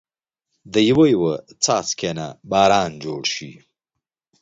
[0.71, 1.23] دا يو يو
[1.63, 3.51] څاڅکي نه باران جوړ شي